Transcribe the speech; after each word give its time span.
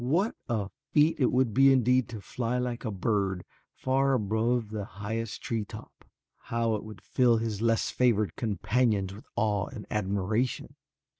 What 0.03 0.35
a 0.49 0.71
feat 0.91 1.17
it 1.19 1.31
would 1.31 1.53
be 1.53 1.71
indeed 1.71 2.09
to 2.09 2.21
fly 2.21 2.57
like 2.57 2.83
a 2.85 2.89
bird 2.89 3.45
far 3.71 4.13
above 4.13 4.69
the 4.69 4.83
highest 4.83 5.43
tree 5.43 5.63
top! 5.63 6.05
How 6.39 6.73
it 6.73 6.83
would 6.83 7.03
fill 7.03 7.37
his 7.37 7.61
less 7.61 7.91
favored 7.91 8.35
companions 8.35 9.13
with 9.13 9.27
awe 9.35 9.67
and 9.67 9.85
admiration! 9.91 10.73